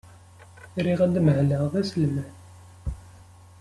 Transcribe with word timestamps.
Riɣ 0.85 0.99
ad 1.05 1.15
mahleɣ 1.25 1.63
d 1.71 1.73
aselmad. 1.81 2.33